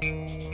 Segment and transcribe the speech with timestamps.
[0.00, 0.47] Música